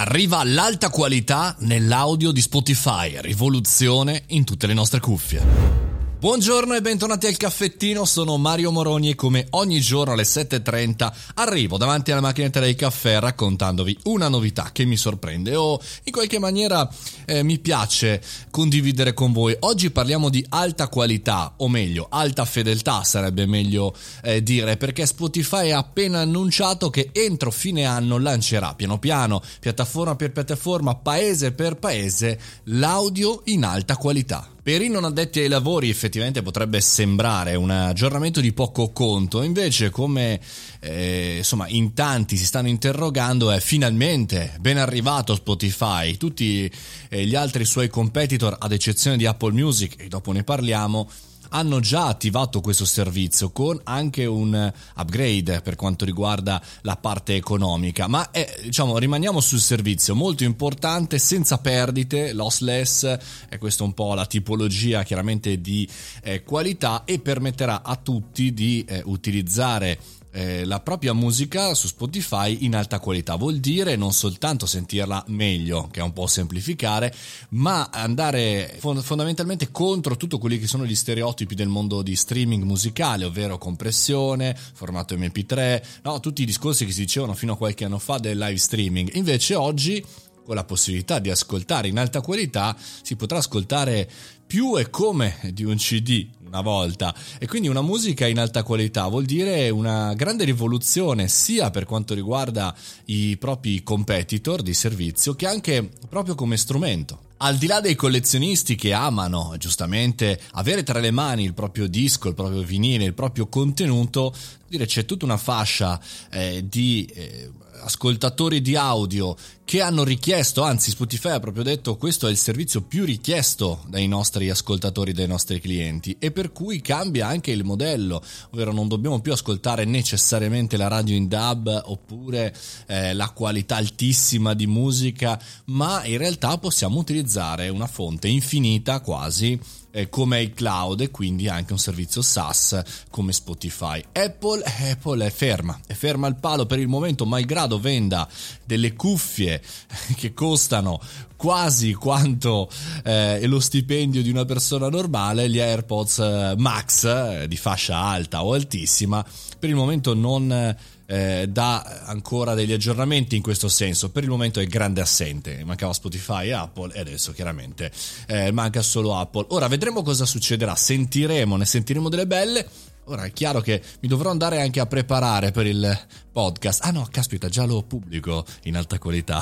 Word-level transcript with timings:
Arriva 0.00 0.44
l'alta 0.44 0.90
qualità 0.90 1.56
nell'audio 1.58 2.30
di 2.30 2.40
Spotify, 2.40 3.18
rivoluzione 3.20 4.22
in 4.28 4.44
tutte 4.44 4.68
le 4.68 4.74
nostre 4.74 5.00
cuffie. 5.00 5.87
Buongiorno 6.20 6.74
e 6.74 6.80
bentornati 6.80 7.28
al 7.28 7.36
caffettino, 7.36 8.04
sono 8.04 8.38
Mario 8.38 8.72
Moroni 8.72 9.10
e 9.10 9.14
come 9.14 9.46
ogni 9.50 9.78
giorno 9.78 10.14
alle 10.14 10.24
7.30 10.24 11.12
arrivo 11.34 11.76
davanti 11.76 12.10
alla 12.10 12.20
macchinetta 12.20 12.58
del 12.58 12.74
caffè 12.74 13.20
raccontandovi 13.20 13.96
una 14.06 14.26
novità 14.26 14.70
che 14.72 14.84
mi 14.84 14.96
sorprende 14.96 15.54
o 15.54 15.80
in 16.02 16.12
qualche 16.12 16.40
maniera 16.40 16.90
eh, 17.24 17.44
mi 17.44 17.60
piace 17.60 18.20
condividere 18.50 19.14
con 19.14 19.32
voi. 19.32 19.56
Oggi 19.60 19.92
parliamo 19.92 20.28
di 20.28 20.44
alta 20.48 20.88
qualità, 20.88 21.54
o 21.58 21.68
meglio, 21.68 22.08
alta 22.10 22.44
fedeltà 22.44 23.04
sarebbe 23.04 23.46
meglio 23.46 23.94
eh, 24.24 24.42
dire, 24.42 24.76
perché 24.76 25.06
Spotify 25.06 25.70
ha 25.70 25.78
appena 25.78 26.18
annunciato 26.18 26.90
che 26.90 27.10
entro 27.12 27.52
fine 27.52 27.84
anno 27.84 28.18
lancerà 28.18 28.74
piano 28.74 28.98
piano, 28.98 29.40
piattaforma 29.60 30.16
per 30.16 30.32
piattaforma, 30.32 30.96
paese 30.96 31.52
per 31.52 31.76
paese, 31.76 32.40
l'audio 32.64 33.42
in 33.44 33.62
alta 33.62 33.96
qualità. 33.96 34.48
Per 34.68 34.82
i 34.82 34.90
non 34.90 35.04
addetti 35.04 35.40
ai 35.40 35.48
lavori 35.48 35.88
effettivamente 35.88 36.42
potrebbe 36.42 36.82
sembrare 36.82 37.54
un 37.54 37.70
aggiornamento 37.70 38.38
di 38.42 38.52
poco 38.52 38.92
conto, 38.92 39.42
invece 39.42 39.88
come 39.88 40.38
eh, 40.80 41.36
insomma 41.38 41.66
in 41.68 41.94
tanti 41.94 42.36
si 42.36 42.44
stanno 42.44 42.68
interrogando 42.68 43.50
è 43.50 43.60
finalmente 43.60 44.54
ben 44.60 44.76
arrivato 44.76 45.34
Spotify, 45.34 46.18
tutti 46.18 46.70
eh, 47.08 47.24
gli 47.24 47.34
altri 47.34 47.64
suoi 47.64 47.88
competitor 47.88 48.58
ad 48.60 48.72
eccezione 48.72 49.16
di 49.16 49.24
Apple 49.24 49.52
Music 49.52 50.02
e 50.02 50.08
dopo 50.08 50.32
ne 50.32 50.44
parliamo 50.44 51.08
hanno 51.50 51.80
già 51.80 52.06
attivato 52.06 52.60
questo 52.60 52.84
servizio 52.84 53.50
con 53.50 53.80
anche 53.84 54.26
un 54.26 54.72
upgrade 54.96 55.60
per 55.60 55.76
quanto 55.76 56.04
riguarda 56.04 56.62
la 56.82 56.96
parte 56.96 57.34
economica, 57.34 58.06
ma 58.06 58.30
è, 58.30 58.60
diciamo, 58.62 58.98
rimaniamo 58.98 59.40
sul 59.40 59.60
servizio 59.60 60.14
molto 60.14 60.44
importante, 60.44 61.18
senza 61.18 61.58
perdite, 61.58 62.32
lossless, 62.32 63.18
è 63.48 63.58
questa 63.58 63.84
un 63.84 63.94
po' 63.94 64.14
la 64.14 64.26
tipologia 64.26 65.02
chiaramente 65.02 65.60
di 65.60 65.88
eh, 66.22 66.42
qualità 66.42 67.04
e 67.04 67.18
permetterà 67.18 67.82
a 67.82 67.96
tutti 67.96 68.52
di 68.52 68.84
eh, 68.86 69.02
utilizzare 69.04 69.98
eh, 70.30 70.64
la 70.64 70.80
propria 70.80 71.12
musica 71.12 71.74
su 71.74 71.86
Spotify 71.86 72.64
in 72.64 72.74
alta 72.74 73.00
qualità. 73.00 73.36
Vuol 73.36 73.58
dire 73.58 73.96
non 73.96 74.12
soltanto 74.12 74.66
sentirla 74.66 75.24
meglio, 75.28 75.88
che 75.90 76.00
è 76.00 76.02
un 76.02 76.12
po' 76.12 76.26
semplificare, 76.26 77.14
ma 77.50 77.90
andare 77.92 78.78
fondamentalmente 78.78 79.70
contro 79.70 80.16
tutto 80.16 80.38
quelli 80.38 80.58
che 80.58 80.66
sono 80.66 80.84
gli 80.84 80.94
stereotipi 80.94 81.54
del 81.54 81.68
mondo 81.68 82.02
di 82.02 82.14
streaming 82.14 82.64
musicale, 82.64 83.24
ovvero 83.24 83.58
compressione, 83.58 84.56
formato 84.72 85.14
MP3, 85.14 85.82
no, 86.02 86.20
tutti 86.20 86.42
i 86.42 86.46
discorsi 86.46 86.84
che 86.84 86.92
si 86.92 87.00
dicevano 87.00 87.34
fino 87.34 87.54
a 87.54 87.56
qualche 87.56 87.84
anno 87.84 87.98
fa 87.98 88.18
del 88.18 88.38
live 88.38 88.58
streaming. 88.58 89.14
Invece 89.14 89.54
oggi 89.54 90.04
con 90.48 90.56
la 90.56 90.64
possibilità 90.64 91.18
di 91.18 91.28
ascoltare 91.28 91.88
in 91.88 91.98
alta 91.98 92.22
qualità 92.22 92.74
si 93.02 93.16
potrà 93.16 93.36
ascoltare 93.36 94.08
più 94.46 94.78
e 94.78 94.88
come 94.88 95.38
di 95.52 95.62
un 95.62 95.76
CD 95.76 96.26
una 96.46 96.62
volta 96.62 97.14
e 97.38 97.46
quindi 97.46 97.68
una 97.68 97.82
musica 97.82 98.26
in 98.26 98.38
alta 98.38 98.62
qualità 98.62 99.06
vuol 99.08 99.26
dire 99.26 99.68
una 99.68 100.14
grande 100.14 100.44
rivoluzione 100.44 101.28
sia 101.28 101.68
per 101.68 101.84
quanto 101.84 102.14
riguarda 102.14 102.74
i 103.04 103.36
propri 103.36 103.82
competitor 103.82 104.62
di 104.62 104.72
servizio 104.72 105.34
che 105.34 105.46
anche 105.46 105.86
proprio 106.08 106.34
come 106.34 106.56
strumento. 106.56 107.26
Al 107.40 107.56
di 107.56 107.66
là 107.66 107.80
dei 107.80 107.94
collezionisti 107.94 108.74
che 108.74 108.94
amano 108.94 109.54
giustamente 109.58 110.40
avere 110.52 110.82
tra 110.82 110.98
le 110.98 111.10
mani 111.10 111.44
il 111.44 111.52
proprio 111.52 111.86
disco, 111.86 112.28
il 112.28 112.34
proprio 112.34 112.62
vinile, 112.62 113.04
il 113.04 113.14
proprio 113.14 113.48
contenuto, 113.48 114.34
dire 114.66 114.86
c'è 114.86 115.04
tutta 115.04 115.26
una 115.26 115.36
fascia 115.36 116.00
eh, 116.30 116.64
di 116.66 117.04
eh, 117.14 117.50
ascoltatori 117.82 118.60
di 118.60 118.76
audio 118.76 119.36
che 119.64 119.82
hanno 119.82 120.02
richiesto, 120.02 120.62
anzi 120.62 120.90
Spotify 120.90 121.32
ha 121.32 121.40
proprio 121.40 121.62
detto 121.62 121.96
questo 121.98 122.26
è 122.26 122.30
il 122.30 122.38
servizio 122.38 122.80
più 122.80 123.04
richiesto 123.04 123.84
dai 123.86 124.08
nostri 124.08 124.48
ascoltatori, 124.48 125.12
dai 125.12 125.26
nostri 125.26 125.60
clienti 125.60 126.16
e 126.18 126.30
per 126.30 126.52
cui 126.52 126.80
cambia 126.80 127.26
anche 127.26 127.50
il 127.50 127.64
modello, 127.64 128.22
ovvero 128.50 128.72
non 128.72 128.88
dobbiamo 128.88 129.20
più 129.20 129.32
ascoltare 129.32 129.84
necessariamente 129.84 130.78
la 130.78 130.88
radio 130.88 131.14
in 131.14 131.28
DAB 131.28 131.82
oppure 131.84 132.54
eh, 132.86 133.12
la 133.12 133.28
qualità 133.30 133.76
altissima 133.76 134.54
di 134.54 134.66
musica, 134.66 135.38
ma 135.66 136.02
in 136.06 136.16
realtà 136.16 136.56
possiamo 136.56 136.98
utilizzare 136.98 137.68
una 137.68 137.86
fonte 137.86 138.28
infinita 138.28 139.00
quasi 139.00 139.60
eh, 139.90 140.08
come 140.08 140.40
iCloud 140.42 141.00
e 141.00 141.10
quindi 141.10 141.48
anche 141.48 141.72
un 141.72 141.78
servizio 141.78 142.22
SaaS 142.22 142.82
come 143.10 143.32
Spotify. 143.32 144.02
Apple, 144.12 144.62
Apple 144.62 145.26
è 145.26 145.30
ferma, 145.30 145.80
è 145.86 145.94
ferma 145.94 146.26
al 146.26 146.38
palo 146.38 146.66
per 146.66 146.78
il 146.78 146.88
momento, 146.88 147.26
malgrado 147.26 147.78
venda 147.80 148.28
delle 148.64 148.94
cuffie 148.94 149.62
che 150.16 150.34
costano 150.34 151.00
quasi 151.38 151.94
quanto 151.94 152.68
eh, 153.04 153.46
lo 153.46 153.60
stipendio 153.60 154.22
di 154.22 154.28
una 154.28 154.44
persona 154.44 154.88
normale, 154.88 155.48
gli 155.48 155.60
AirPods 155.60 156.18
eh, 156.18 156.54
Max 156.58 157.04
eh, 157.04 157.46
di 157.46 157.56
fascia 157.56 157.96
alta 157.96 158.44
o 158.44 158.54
altissima, 158.54 159.24
per 159.56 159.70
il 159.70 159.76
momento 159.76 160.14
non 160.14 160.76
eh, 161.06 161.46
dà 161.48 162.02
ancora 162.06 162.54
degli 162.54 162.72
aggiornamenti 162.72 163.36
in 163.36 163.42
questo 163.42 163.68
senso. 163.68 164.10
Per 164.10 164.24
il 164.24 164.28
momento 164.28 164.58
è 164.58 164.66
grande 164.66 165.00
assente, 165.00 165.62
mancava 165.64 165.92
Spotify 165.92 166.48
e 166.48 166.52
Apple 166.52 166.92
e 166.92 166.98
adesso 166.98 167.32
chiaramente 167.32 167.92
eh, 168.26 168.50
manca 168.50 168.82
solo 168.82 169.16
Apple. 169.16 169.46
Ora 169.50 169.68
vedremo 169.68 170.02
cosa 170.02 170.26
succederà, 170.26 170.74
sentiremo, 170.74 171.56
ne 171.56 171.64
sentiremo 171.64 172.08
delle 172.08 172.26
belle 172.26 172.68
Ora 173.10 173.24
è 173.24 173.32
chiaro 173.32 173.60
che 173.60 173.82
mi 174.00 174.08
dovrò 174.08 174.30
andare 174.30 174.60
anche 174.60 174.80
a 174.80 174.86
preparare 174.86 175.50
per 175.50 175.66
il 175.66 175.98
podcast. 176.30 176.84
Ah 176.84 176.90
no, 176.90 177.08
caspita, 177.10 177.48
già 177.48 177.64
lo 177.64 177.82
pubblico 177.82 178.44
in 178.64 178.76
alta 178.76 178.98
qualità. 178.98 179.40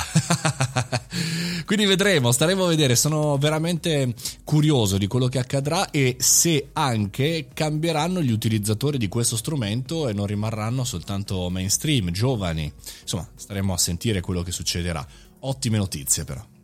Quindi 1.67 1.85
vedremo, 1.85 2.31
staremo 2.31 2.65
a 2.65 2.69
vedere. 2.69 2.95
Sono 2.95 3.37
veramente 3.39 4.15
curioso 4.45 4.99
di 4.99 5.09
quello 5.09 5.27
che 5.27 5.41
accadrà 5.41 5.91
e 5.91 6.17
se 6.21 6.69
anche 6.75 7.49
cambieranno 7.53 8.23
gli 8.23 8.31
utilizzatori 8.31 8.99
di 8.99 9.09
questo 9.09 9.37
strumento 9.37 10.09
e 10.09 10.13
non 10.13 10.27
rimarranno 10.27 10.85
soltanto 10.85 11.51
mainstream, 11.51 12.11
giovani. 12.13 12.73
Insomma, 13.03 13.29
staremo 13.35 13.73
a 13.73 13.79
sentire 13.79 14.21
quello 14.21 14.43
che 14.43 14.53
succederà. 14.53 15.05
Ottime 15.41 15.77
notizie 15.77 16.25
però. 16.25 16.56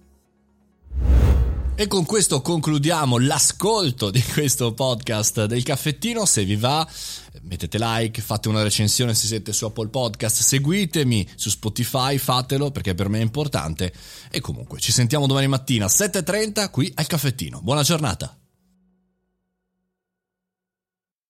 E 1.82 1.88
con 1.88 2.06
questo 2.06 2.42
concludiamo 2.42 3.18
l'ascolto 3.18 4.12
di 4.12 4.22
questo 4.22 4.72
podcast 4.72 5.46
del 5.46 5.64
caffettino. 5.64 6.24
Se 6.26 6.44
vi 6.44 6.54
va, 6.54 6.88
mettete 7.40 7.76
like, 7.80 8.22
fate 8.22 8.48
una 8.48 8.62
recensione 8.62 9.14
se 9.14 9.26
siete 9.26 9.52
su 9.52 9.64
Apple 9.64 9.88
Podcast, 9.88 10.42
seguitemi 10.42 11.28
su 11.34 11.50
Spotify, 11.50 12.18
fatelo 12.18 12.70
perché 12.70 12.94
per 12.94 13.08
me 13.08 13.18
è 13.18 13.22
importante. 13.22 13.92
E 14.30 14.40
comunque 14.40 14.78
ci 14.78 14.92
sentiamo 14.92 15.26
domani 15.26 15.48
mattina 15.48 15.86
7.30 15.86 16.70
qui 16.70 16.88
al 16.94 17.08
caffettino. 17.08 17.60
Buona 17.60 17.82
giornata! 17.82 18.41